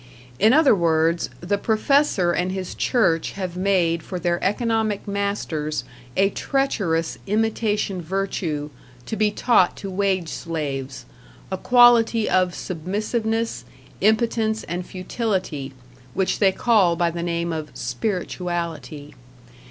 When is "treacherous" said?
6.31-7.19